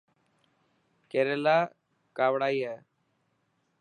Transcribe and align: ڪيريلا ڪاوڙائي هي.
ڪيريلا 1.11 1.57
ڪاوڙائي 2.17 2.59
هي. 2.69 2.77